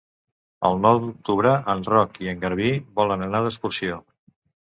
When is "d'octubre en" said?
1.03-1.83